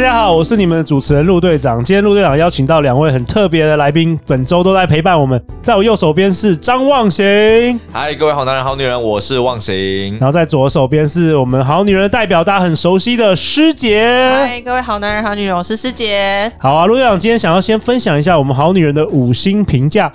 [0.00, 1.84] 大家好，我是你们的主持人陆队长。
[1.84, 5.38] 今天陆队长邀请到两位很特别的来宾，本周都在陪伴我们。
[5.60, 10.12] 在我右手边是张望行，嗨，各位好男人、好女人，我是望行。
[10.12, 14.02] 然后在左手边是我们好女人的代表，大家很熟悉的师姐。
[14.32, 16.50] 嗨，各位好男人、好女人，我是师姐。
[16.58, 20.10] 好啊，陆队长今天想要先分享一下我们好女人的五星评价。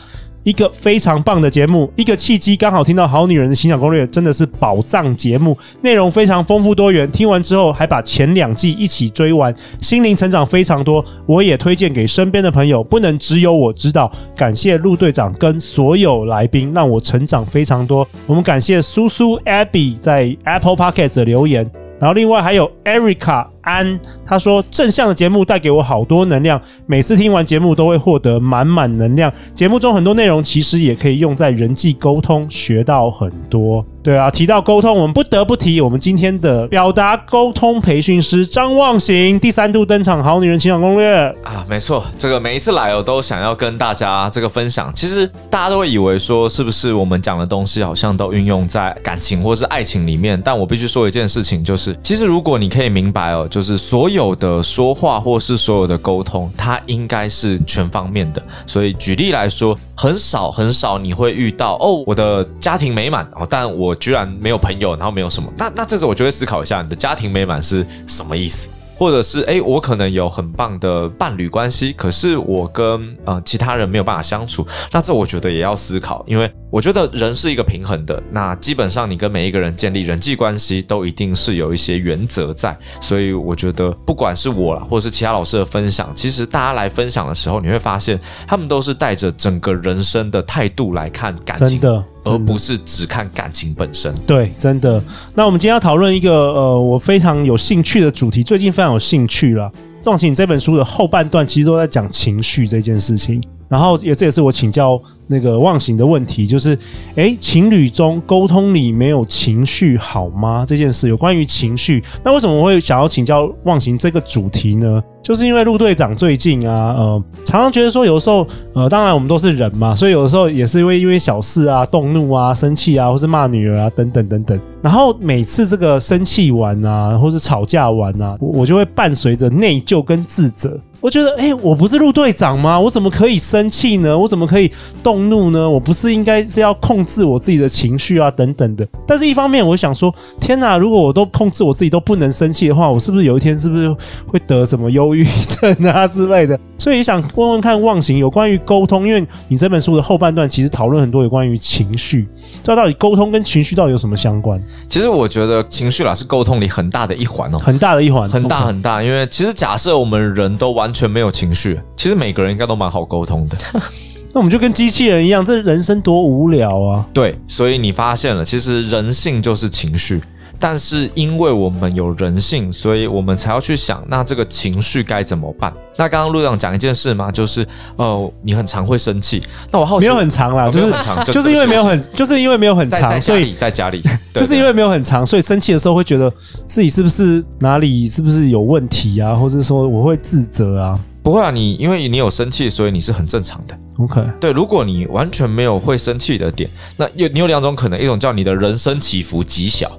[0.46, 7.10] 一个非常棒的节目，一个契机，刚好听到《好女人的情场攻略》，真的是宝藏节目，内容非常丰富多元。
[7.12, 11.04] 听完之后，还把前两季一起追完，心灵成长非常多。
[11.26, 14.12] 我也推荐给身边的朋友，不能只有我知道。
[14.36, 18.08] 感谢陆队长跟所有来宾，让我成长非常多。
[18.28, 21.68] 我们感谢苏苏 Abby 在 Apple Podcast 的留言，
[22.00, 23.55] 然后另外还有 Erica。
[23.66, 29.32] 安他说，正向的节目带给我好多能量，每次听完节目都会获得满满能量。
[29.54, 33.86] 节目中很多内容其实也可以用在人际沟通，学到很多。
[34.02, 44.92] 对啊，提到沟通，我们不得不提我们今天的表达沟通培训师张望行第三度登场，《好女人情场攻略》啊，没错，这个每一次来我都想要跟大家这个分享。
[44.94, 50.40] 其实大家都会以为说，是不是我们讲的东西好像都运用在感情或是爱情里面？
[50.40, 53.50] 但我必须说一件事情，就是其实如果你可以明白哦。
[53.56, 58.44] 就是所有的说话，或是所有的沟通，它应该是全方面的。
[58.68, 65.50] 所以举例来说，很少很少你会遇到哦，我的家庭美满哦，但我居然没有朋友，然后没有什么。
[65.58, 68.68] 那那这时候我就会思考一下，你的家庭美满是什么意思？
[68.98, 91.80] 或者是诶，我可能有很棒的伴侣关系，可是我跟呃其他人没有办法相处，那这我觉得也要思考，因为我觉得人是一个平衡的，那基本上你跟每一个人建立人际关系都一定是有一些原则在，所以我觉得不管是我啦，或者是其他老师的分享，其实大家来分享的时候，你会发现他们都是带着整个人生的态度来看感情。
[91.80, 92.04] 的。
[92.26, 94.14] 而不是只看感情本身。
[94.28, 95.02] 对，真的。
[95.34, 99.72] 那我们今天要讨论一个呃，我非常有兴趣的主题，最近非常有兴趣了。
[100.06, 106.78] 忘形这本书的后半段其实都在讲情绪这件事情，然后也这也是我请教那个忘形的问题，就是，
[107.16, 110.64] 诶，情侣中沟通里没有情绪好吗？
[110.68, 115.02] 这件事有关于情绪，那为什么我会想要请教忘形这个主题呢？
[115.26, 124.60] 就是因为陆队长最近啊，呃，常常觉得说，有的时候，呃，当然我们都是人嘛，所以有的时候也是因为因为小事啊，动怒啊，生气啊，或是骂女儿啊，等等等等。
[124.84, 130.80] 然后每次这个生气完啊，或是吵架完啊，我我就会伴随着内疚跟自责。
[131.02, 132.80] 我觉得，诶，我不是陆队长吗？
[132.80, 134.18] 我怎么可以生气呢？
[134.18, 134.72] 我怎么可以
[135.04, 135.70] 动怒呢？
[135.70, 138.88] 我不是应该是要控制我自己的情绪啊，等等的。
[139.08, 143.96] 但是一方面，我想说，天哪，如果我都控制我自己都不能生气的话，我是不是有一天是不是
[144.26, 145.26] 会得什么忧郁
[145.60, 146.60] 症啊 之类的？
[146.78, 152.28] 所以想问问看忘形有关于沟通，因为你这本书的后半段其实讨论很多有关于情绪，
[152.64, 154.62] 这到底沟通跟情绪到底有什么相关？
[154.90, 159.02] 其实我觉得情绪啦是沟通里很大的一环哦，很大的一环，很大很大。
[159.02, 163.58] 因为其实假设我们人都完全没有情绪，其实每个人应该都蛮好沟通的。
[164.34, 167.06] 那我们就跟机器人一样，这人生多无聊啊！
[167.14, 170.22] 对，所以你发现了，其实人性就是情绪。
[170.60, 175.72] 但是因为我们有人性，所以我们才要去想，那这个情绪该怎么办？
[175.98, 179.42] 那刚刚陆长讲一件事嘛，就是呃，你很常会生气。
[179.72, 184.02] 那我好奇，没有很长啦，就是很长，就是因为没有很，就是因为没有很长，所以在家里，
[184.34, 186.32] 就是因为没有很长，所以生气的时候会觉得
[186.68, 191.00] 自己是不是哪里是不是有问题啊，或者说我会自责啊？
[191.24, 193.78] 不会啊，你因为你有生气，所以你是很正常的。
[193.98, 199.90] OK，对，如果你完全没有会生气的点，那有你有两种可能，一种叫你的人生起伏极小。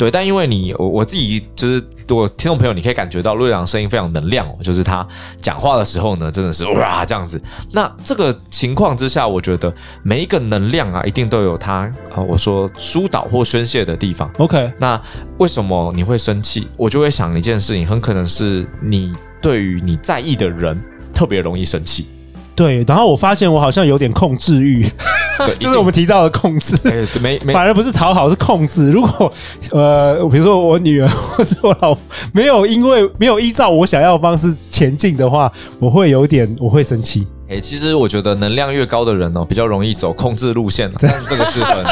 [0.00, 5.06] 对，但因为你我我自己就是我听众朋友，你可以感觉到陆队长声音非常能量哦，就是他
[5.38, 7.38] 讲话的时候呢，真的是哇这样子。
[7.70, 9.70] 那这个情况之下，我觉得
[10.02, 11.80] 每一个能量啊，一定都有他
[12.14, 14.30] 啊，我说疏导或宣泄的地方。
[14.38, 14.98] OK，那
[15.36, 16.66] 为什么你会生气？
[16.78, 19.12] 我就会想一件事情，很可能是你
[19.42, 20.82] 对于你在意的人
[21.12, 22.08] 特别容易生气。
[22.54, 24.86] 对，然后我发现我好像有点控制欲，
[25.58, 26.76] 就是我们提到的控制，
[27.20, 28.90] 没没，反而不是讨好，是控制。
[28.90, 29.32] 如果
[29.70, 31.98] 呃，比如说我女儿或者我老婆
[32.32, 37.26] 没有因为没有依照我想要的方式前进的话，我会有点我会生气。
[37.48, 41.84] 哎，其实我觉得能量越高的人哦，比较容易走控制路线，但是这个是很。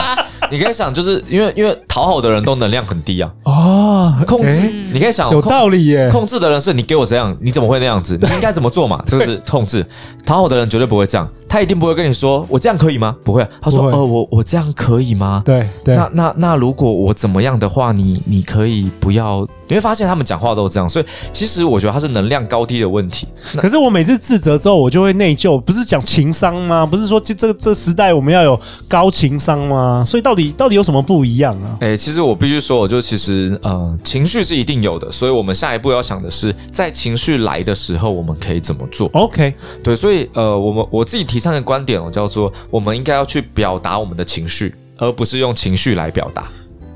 [0.50, 3.30] 你可以想，就是因为因为讨好的人都能量很低啊。
[3.44, 6.08] 哦，控制，你可以想有道理耶。
[6.10, 8.18] 控制的人是你给我这样，你怎么会那样子？
[8.20, 9.02] 你应该怎么做嘛？
[9.06, 9.84] 这个是控制。
[10.24, 11.28] 讨好的人绝对不会这样。
[11.48, 13.16] 他一定不会跟你说我这样可以吗？
[13.24, 15.42] 不会，他说呃我我这样可以吗？
[15.44, 15.96] 对对。
[15.96, 19.46] 那那那如果我怎么样的话，你你可以不要。
[19.70, 23.28] 你会发现他们讲话都是这样，所以其实我觉得他是能量高低的问题。
[23.58, 26.86] 可是我每次自责之后，我就会内疚，不是讲情商吗？
[26.86, 28.58] 不是说这这这时代我们要有
[28.88, 30.02] 高情商吗？
[30.06, 31.76] 所以到底到底有什么不一样啊？
[31.82, 39.52] 哎、欸，其实我必须说，我就其实呃，情绪是一定有的，所以我们下一步要想的是，在情绪来的时候，我们可以怎么做？OK，
[39.82, 46.48] 对，所以呃，我们我自己提倡的观点，我叫做我们应该要去表达我们的情绪，而不是用情绪来表达。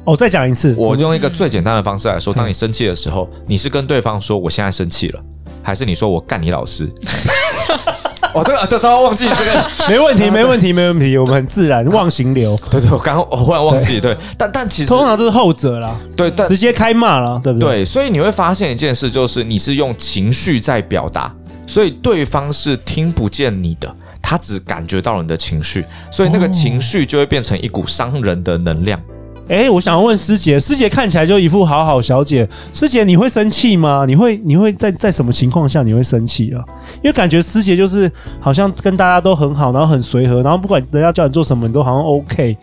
[0.04, 0.74] 哦，再讲一次。
[0.76, 5.20] 我用一个最简单的方式来说，当你生气的时候，你是跟对方说我现在生气了，
[5.62, 6.90] 还是你说我干你老师？
[8.34, 11.16] 哦，这个这招忘记这个， 没问题，没问题，没问题。
[11.18, 12.56] 我们很自然忘形流。
[12.70, 15.94] 对对，我刚刚我忽然忘记，对，但但其实通常都是后者啦。
[16.16, 17.68] 对，但直接开骂了，对不对？
[17.68, 21.32] 对，所以你会发现一件事，就是你是用情绪在表达，
[21.66, 23.94] 所以对方是听不见你的，
[24.32, 28.98] 他只感觉到了你的情绪，所以那个情绪就会变成一股伤人的能量。
[29.46, 32.48] 哎，我想要问师姐，师姐看起来就一副好好小姐。
[32.72, 34.06] 师姐，你会生气吗？
[34.06, 36.64] 你会你会在在什么情况下你会生气啊？
[37.02, 42.56] 因为感觉师姐就是好像跟大家都很好，然后很随和，然后不管人家叫你做什么，你都好像 OK。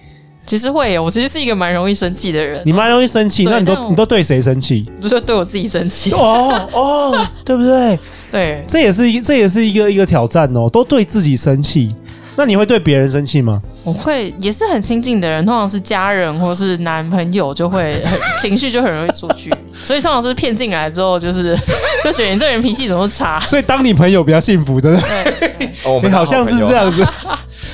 [0.50, 2.60] 其实会有，我其实是一个蛮容易生气的人。
[2.66, 4.84] 你蛮容易生气，那你都你都对谁生气？
[5.00, 6.12] 就是对我自己生气。
[6.12, 8.00] 哦哦， 对不对？
[8.32, 11.88] 对，这也是一这也是一个一个挑战哦，都对自己生气。
[12.36, 13.62] 那你会对别人生气吗？
[13.84, 19.54] 我会，也是很亲近的人，通常是家人或是男朋友，就会很情绪就很容易出去。
[19.84, 21.56] 所以通常是骗进来之后，就是
[22.04, 23.40] 就觉得你这人脾气怎么差。
[23.42, 25.00] 所以当你朋友比较幸福，真的。
[25.84, 27.06] 哦，你好像是这样子，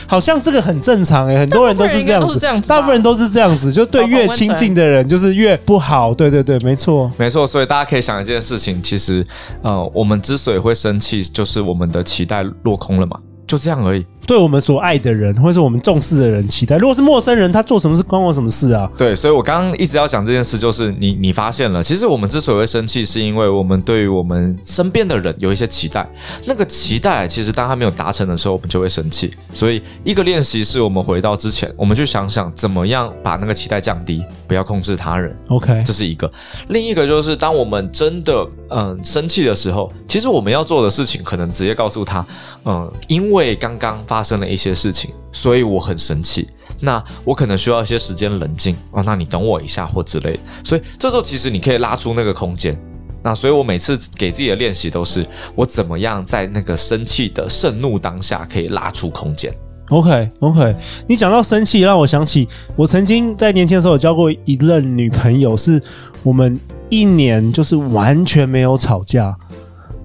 [0.07, 2.21] 好像这个很正常哎，很多人都是这样
[2.61, 6.13] 子，大部分人都是这样子，就对越亲近的人就是越不好。
[6.13, 7.45] 对对对，没错没错。
[7.47, 9.25] 所以大家可以想一件事情，其实
[9.61, 13.17] 呃，我们之所以会生气，就是我们的期待落空了嘛。
[13.47, 14.03] 就这样而已。
[14.25, 16.77] 对我们所爱的人，或者是我们重视的人期待。
[16.77, 18.89] 如果是陌生人，他做什么事关我什么事啊？
[18.97, 26.07] 对，所以我刚刚一直要讲这件事，就是你你发现了，其实我们之所以会生气，是因为我们对于我们身边的人有一些期待。
[26.45, 29.31] 那个期待，其实当他没有达成的时候，我们就会生气。
[29.51, 35.35] 所以一个练习是我们回到之前，我们去想想怎么样把那个期待降低，不要控制他人。
[35.49, 36.31] OK，这是一个。
[36.69, 42.25] 另一个就是当我们真的嗯生气的时候，其实我们要做的事情，可能直接告诉他，
[42.65, 46.47] 嗯，因为刚刚发发生了一些事情，所以我很生气。
[46.79, 50.39] 那我可能需要一些时间冷静啊，那你等我一下或之类的。
[50.63, 52.79] 所以这时候其实你可以拉出那个空间。
[53.21, 59.53] 那所以我每次给自己的练习都是，我怎么样在那个生气的盛怒当下可以拉出空间。
[59.89, 60.73] OK OK，
[61.09, 62.47] 你讲到生气，让我想起
[62.77, 65.81] 我曾经在年轻的时候有交过一任女朋友，是
[66.23, 66.57] 我们
[66.89, 69.35] 一年就是完全没有吵架。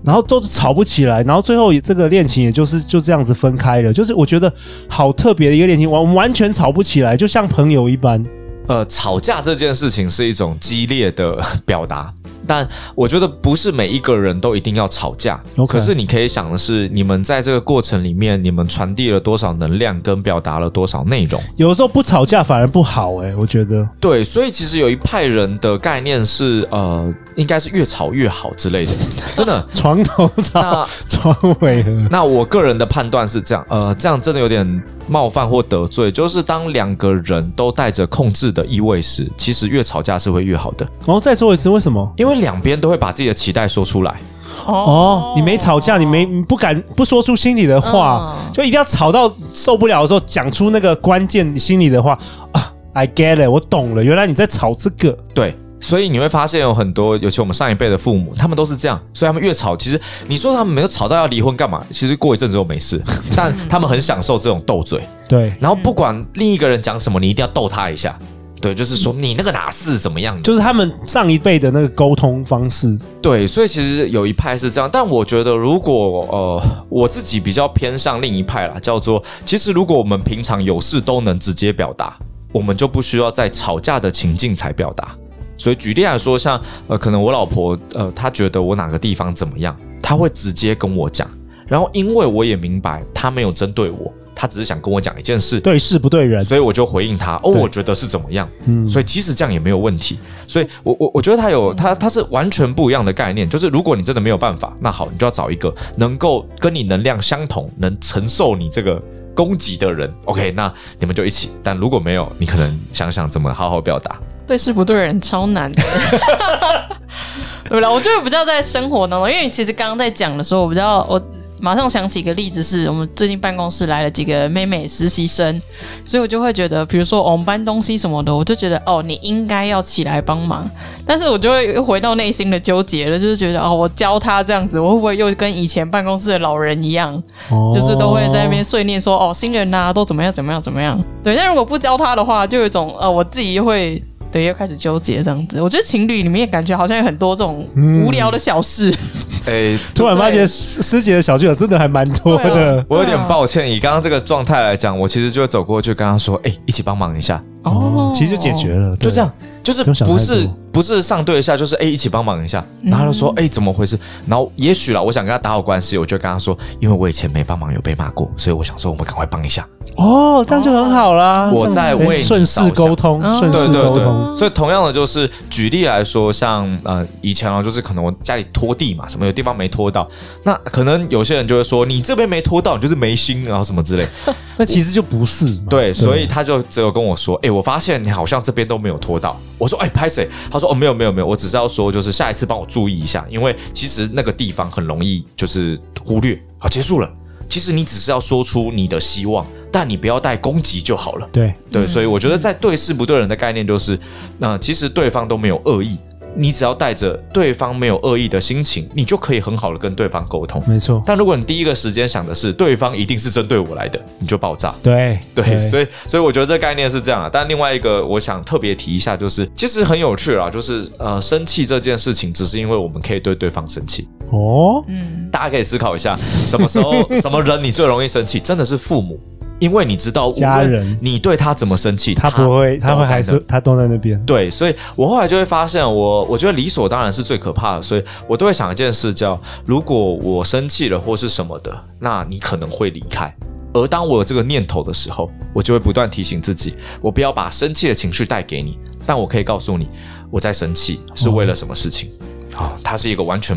[0.04, 3.92] 然后都吵不起来，然后最后这个恋情也就是就这样子分开了。
[3.92, 4.52] 就是我觉得
[4.88, 8.24] 好特别的一个恋情，完完全吵不起来，就像朋友一般。
[8.66, 11.36] 呃，吵架这件事情是一种激烈的
[11.66, 12.12] 表达。
[12.46, 21.40] 但我觉得不是每一个人都一定要吵架.可是你可以想的是，你们在这个过程里面，你们传递了多少能量，跟表达了多少内容。
[21.56, 23.86] 有的时候不吵架反而不好，欸，诶，我觉得。
[24.00, 28.92] 对，所以其实有一派人的概念是，呃，应该是越吵越好之类的，
[29.34, 29.66] 真的。
[29.74, 31.90] 床头吵，床尾和。
[32.10, 40.84] 那我个人的判断是这样，呃，这样真的有点冒犯或得罪，就是当两个人都带着控制的意味时，其实越吵架是会越好的。
[41.00, 42.12] 然后，哦，再说一次，为什么？
[42.16, 42.40] 因为。
[42.40, 44.18] 两边都会把自己的期待说出来。
[44.64, 52.18] 哦，你没吵架，你没你不敢不说出心里的话，就一定要吵到受不了的时候讲出那个关键心里的话
[52.52, 55.14] 啊！I get it，我懂了，原来你在吵这个。
[55.34, 61.84] 对，所以你会发现有很多，尤其我们上一辈的父母，他们都是这样，所以他们越吵，其实你说他们没有吵到要离婚干嘛？
[61.90, 63.02] 其实过一阵子就没事，
[63.34, 65.00] 但他们很享受这种斗嘴。
[65.28, 68.16] 对，然后不管另一个人讲什么，你一定要逗他一下。
[68.60, 70.38] 对，就是说你那个哪是怎么样？
[70.42, 72.94] 就是他们上一辈的那个沟通方式。
[73.22, 82.14] 对，所以其实有一派是这样，但我觉得如果呃，我自己比较偏向另一派啦，叫做其实如果我们平常有事都能直接表达，
[82.52, 85.16] 我们就不需要在吵架的情境才表达。
[85.60, 91.28] 所以举例来说，像呃，可能我老婆呃，她觉得我哪个地方怎么样，她会直接跟我讲，
[91.68, 94.12] 然后因为我也明白她没有针对我。
[94.32, 97.36] 她只是想跟我讲一件事，对事不对人，所以我就回应她。
[97.42, 98.48] 哦，我觉得是怎么样？
[98.64, 100.18] 嗯，所以其实这样也没有问题。
[100.48, 103.46] 所以我我我觉得他有他他是完全不一样的概念。
[103.46, 109.02] 就是如果你真的没有办法，那好，你就要找一个能够跟你能量相同、能承受你这个
[109.34, 110.12] 攻击的人。
[110.24, 111.50] OK，那你们就一起。
[111.62, 114.18] 但如果没有，你可能想想怎么好好表达。
[114.46, 115.82] 对事不对人，超难的。
[117.68, 121.20] 对了，我觉得比较在生活当中，因为其实刚刚在讲的时候，我比较我。
[121.60, 125.60] 马上想起一个例子，是我们最近办公室来了几个妹妹实习生，
[126.04, 130.68] 所以我就会觉得，比如说我们搬东西什么的，我就觉得哦，你应该要起来帮忙。
[131.06, 137.14] 但是我就会又回到内心的纠结了，就是觉得哦，我教他这样子，我会不会又跟以前办公室的老人一样，
[137.50, 140.98] 哦、就是都会在那边碎念说哦，新人呐、啊、都怎么样怎么样怎么样。
[141.22, 144.02] 对，但如果不教他的话，就有一种呃，我自己又会。
[144.32, 145.60] 对，又开始纠结这样子。
[145.60, 148.94] 我觉得情侣里面也感觉好像有很多这种无聊的小事。
[149.46, 152.78] 哎、嗯，突然发现师姐的小剧场真的还蛮多的。
[152.78, 159.32] 啊、我有点抱歉，以刚刚这个状态来讲，我其实就会走过去跟他说：“哎，一起帮忙一下。”哦，其实就解决了，就这样，
[159.62, 163.98] 就是不是不是上对下，就是哎一起帮忙一下，然后他就说哎怎么回事？
[164.26, 169.66] 然后也许啦，我想跟他打好关系，我就跟他说，因为我以前没帮忙有被骂过，所以我想说我们赶快帮一下。
[169.96, 171.50] 哦，这样就很好啦。
[171.52, 174.34] 我在为顺势沟通，顺势沟通。
[174.34, 180.08] 所以同样的就是举例来说，像呃以前啊，就是可能我家里拖地嘛，什么有地方没拖到，
[180.44, 184.06] 那可能有些人就会说你这边没拖到，你就是没心，然后什么之类。
[184.56, 185.46] 那其实就不是。
[185.68, 187.50] 对，所以他就只有跟我说，哎。
[187.50, 190.28] 我发现你好像这边都没有拖到，我说哎，拍谁？
[190.50, 196.40] 他说哦，没有没有没有，我只是要说，就是下一次帮我注意一下，因为其实那个地方很容易就是忽略。
[196.58, 197.08] 好，结束了。
[197.48, 201.28] 其实你只是要说出你的希望，但你不要带攻击就好了。
[201.32, 203.98] 对对，所以我觉得在对事不对人的概念就是，
[204.38, 205.98] 那其实对方都没有恶意。
[206.36, 210.62] 你只要带着对方没有恶意的心情，你就可以很好的跟对方沟通。
[210.66, 211.02] 没错。
[211.04, 214.74] 但如果你第一个时间想的是对方一定是针对我来的，你就爆炸。
[214.82, 217.28] 对 对，对，所以所以我觉得这概念是这样啊。
[217.32, 224.08] 但另外一个我想特别提一下，就是其实很有趣啦，就是呃，生气这件事情只是因为我们可以对对方生气。
[224.30, 228.38] 哦，嗯，大家可以思考一下，什么时候 什么人你最容易生气？
[228.40, 229.18] 真的是父母。
[229.60, 234.20] 因为你知道家人，你对他怎么生气，他不会，他会还是他都在那边。
[234.24, 243.32] 对，所以我后来就会发现我，我我觉得理所当然是最可怕的，所以我都会想一件事，叫如果我生气了或是什么的，那你可能会离开。
[243.72, 249.88] 而当我有这个念头的时候，我就会不断提醒自己，我不要把生气的情绪带给你，但我可以告诉你，
[250.30, 252.10] 我在生气是为了什么事情。
[252.52, 253.56] 好、哦，它是一个完全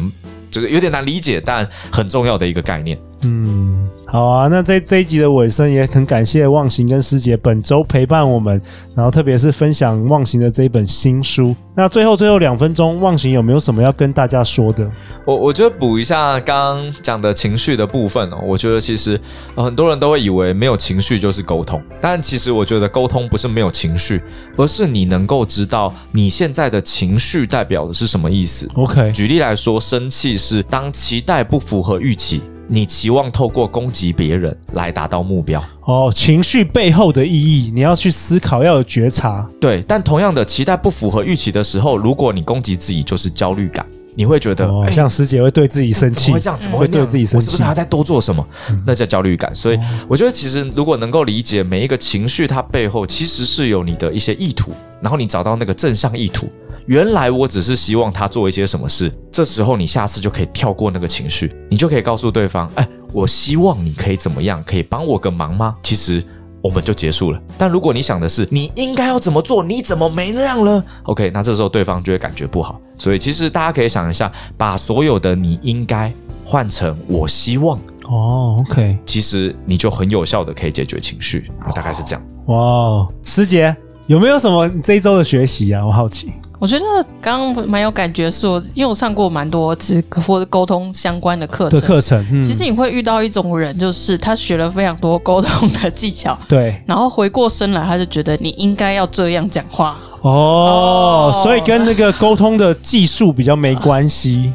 [0.52, 3.00] 就是有点难理解，但很重要的一个概念。
[3.22, 3.90] 嗯。
[4.14, 8.62] 好啊，那在这一集的尾声，也很感谢忘形跟师姐本周陪伴我们，
[8.94, 11.56] 然后特别是分享忘形的这一本新书。
[11.74, 14.88] 那最后最后两分钟，忘形有没有什么要跟大家说的？
[15.26, 18.38] 我我觉得补一下刚刚讲的情绪的部分哦。
[18.46, 19.20] 我觉得其实
[19.56, 24.22] 很多人都会以为没有情绪就是沟通，但其实我觉得沟通不是没有情绪，
[24.58, 28.70] 而是你能够知道你现在的情绪代表的是什么意思。
[28.76, 32.44] OK，举例来说，生气是当期待不符合预期。
[32.68, 39.46] 你期望透过攻击别人来达到目标哦，情绪背后的意义你要去思考，要有觉察。
[39.60, 43.86] 对，但同样的，期待不符合预期的时候，如果你攻击自己，就是焦虑感。
[44.16, 46.60] 你会觉得，哦，像师姐会对自己生气，怎么会这样？
[46.62, 47.36] 怎么会对自己生气？
[47.38, 48.48] 我是不是还在多做什么？
[48.70, 49.54] 嗯，那叫焦虑感。
[49.56, 56.48] 所以，我觉得其实如果能够理解每一个情绪，它背后其实是有你的一些意图，然后你找到那个正向意图。
[56.86, 65.76] 原来我只是希望他做一些什么事，这时候你下次就可以跳过那个情绪，你就可以告诉对方，哎，我希望你可以怎么样，可以帮我个忙吗？
[65.82, 66.22] 其实
[66.62, 67.42] 我们就结束了。
[67.58, 72.80] 但如果你想的是你应该要怎么做，你怎么没那样了？OK，那这时候对方就会感觉不好。
[72.98, 76.14] 所以其实大家可以想一下，把所有的你应该
[76.46, 82.22] 换成我希望哦，OK，其实你就很有效的可以解决情绪，大概是这样。
[82.48, 83.76] 哇，师姐
[84.08, 85.86] 有没有什么这一周的学习啊？
[85.86, 86.34] 我好奇。
[86.64, 86.86] 我觉得
[87.20, 91.78] 刚刚蛮有感觉，是我因为我上过蛮多其实或者沟通相关的课程。
[91.82, 99.98] 的课程，嗯，其实你会遇到一种人，就是他学了非常多沟通的技巧，对，然后回过身来，他就觉得你应该要这样讲话。
[100.22, 104.54] 哦，哦，所以跟那个沟通的技术比较没关系。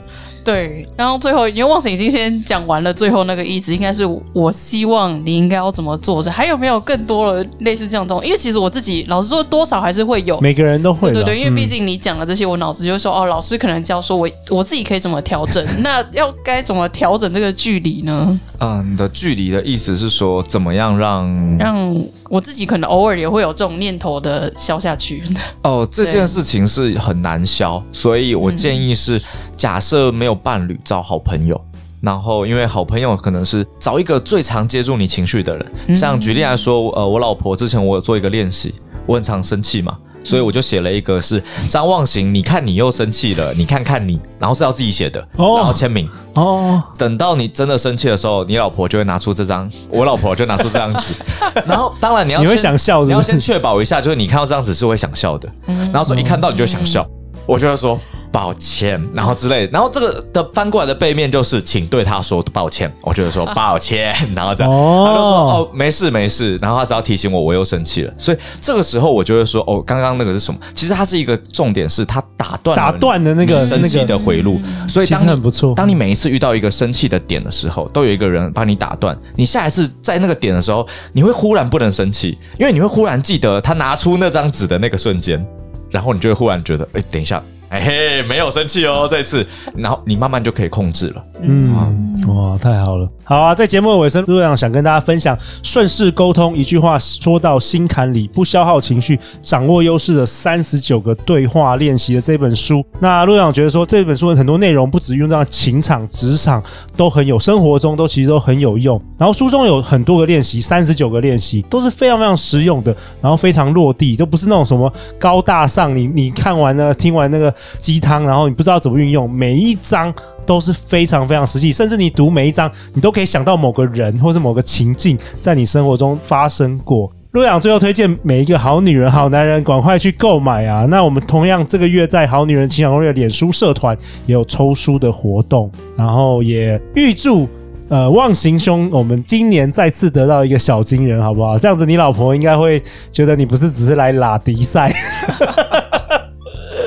[0.48, 4.02] 对，然后最后因为忘神已经先讲完了，最后那个意思应该是
[4.32, 6.22] 我希望你应该要怎么做？
[6.22, 8.24] 这还有没有更多的类似这样种？
[8.24, 11.12] 因为其实我自己老实说，多少还是会有，每个人都会。
[11.12, 15.62] 对对对，因为毕竟你讲了这些，我脑子就会说哦，老师可能教说我我自己可以怎么调整？
[15.82, 18.40] 那要该怎么调整这个距离呢？
[18.60, 21.94] 嗯，你的距离的意思是说怎么样让让
[22.28, 25.22] 我自己可能偶尔也会有这种念头的消下去？
[25.62, 29.22] 哦， 这件事情是很难消，所以我建议是
[29.54, 30.38] 假设没有。
[30.40, 31.60] 伴侣找好朋友，
[32.00, 35.94] 然后因为好朋友可能是找一个最常接住你情绪的人。
[35.94, 38.72] 像举例来说，呃，我老婆之前我有做一个练习，
[39.04, 46.08] 我很常生气嘛，所以我就写了一个是张望行，你看你又生气了，你看看你，然后是要自己写的，然后签名。
[46.34, 46.82] 哦。
[46.96, 51.14] 等到你真的生气的时候，你老婆就会拿出这张，我老婆就拿出这张纸，
[51.66, 55.48] 然后当然你要你会想笑，你要先确保一下，就是你看到这张纸是会想笑的，
[55.92, 57.06] 然后说一看到你就想笑，
[57.46, 57.98] 我就会说。
[58.30, 70.58] 抱歉，然后之类，然后这个的翻过来的背面就是请对他说抱歉，我就会说抱歉， 然后这样，哦、他就说哦没事没事，然后他只要提醒我我又生气了，所以这个时候我就会说哦刚刚那个是什么？
[70.74, 75.74] 其实它是一个重点是他打断打断的那个生气的回路，所以当很不错。
[75.74, 85.44] 当你每一次遇到一个生气的点的时候，都有一个人帮你打断，你下一次在那个点的时候，你会忽然不能生气，因为你会忽然记得他拿出那张纸的那个瞬间，
[85.90, 87.42] 然后你就会忽然觉得哎等一下。
[87.68, 89.46] 哎嘿，没有生气哦，这次，
[89.76, 91.22] 然后你慢慢就可以控制了。
[91.42, 93.06] 嗯，哇，太好了。
[93.24, 102.82] 好啊，在节目的尾声，陆队长想跟大家分享顺势沟通，一句话说到心坎里，不消耗情绪，掌握优势的三十九个对话练习的这本书。
[103.00, 106.62] 那陆队长觉得说，这本书的很多内容不只用在情场、职场，
[106.96, 108.98] 都很有，生活中都其实都很有用。
[109.18, 117.54] 然后书中有很多个练习，三十九个练习都是非常非常实用的，然后非常落地，都不是那种什么高大上，你你看完了，听完那个。
[117.78, 120.12] 鸡汤，然后你不知道怎么运用，每一章
[120.46, 127.10] 都是非常非常实际，甚至你读每一章，你都可以想到某个人或是某个情境在你生活中发生过。
[127.32, 130.86] 陆阳最后推荐每一个好女人、好男人，赶快去购买啊！
[130.88, 137.46] 那我们同样这个月在好女人情场攻略脸书社团也有抽书的活动，然后也预祝
[137.90, 141.58] 呃忘形兄我们今年再次得到一个小金人，好不好？
[141.58, 144.90] 这样子你老婆应该会觉得你不是只是来拉迪赛。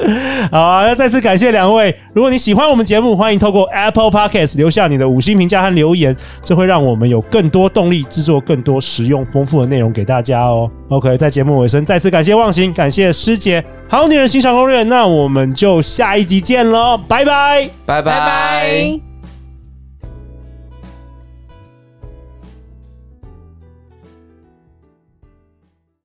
[0.51, 1.95] 好啊，那再次感谢两位。
[2.13, 10.69] 如果你喜欢我们节目，欢迎透过 Apple Podcast 留下你的五星评价和留言，这会让我们有更多动力制作更多实用丰富的内容给大家哦。
[10.89, 14.83] OK，在节目尾声再次感谢忘形，感谢师姐，好女人欣赏攻略。
[14.83, 19.10] 那我们就下一集见喽，拜拜，拜拜。